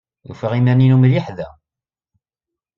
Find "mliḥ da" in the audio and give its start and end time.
1.01-1.49